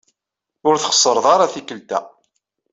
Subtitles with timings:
[0.67, 1.99] Ur txessreḍ ara tikelt-a.